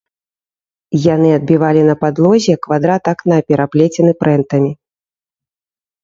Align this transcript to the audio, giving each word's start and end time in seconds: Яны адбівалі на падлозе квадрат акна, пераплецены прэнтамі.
Яны 1.13 1.29
адбівалі 1.39 1.81
на 1.89 1.95
падлозе 2.03 2.55
квадрат 2.63 3.03
акна, 3.13 3.37
пераплецены 3.51 4.11
прэнтамі. 4.23 4.71